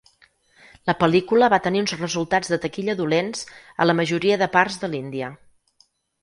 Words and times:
La 0.89 0.93
pel·lícula 1.01 1.49
va 1.53 1.59
tenir 1.67 1.81
uns 1.83 1.93
resultats 1.99 2.49
de 2.53 2.59
taquilla 2.63 2.97
dolents 3.03 3.45
a 3.85 3.89
la 3.89 3.97
majoria 4.01 4.41
de 4.45 4.49
parts 4.57 4.81
de 4.87 4.91
l'Índia. 4.95 5.31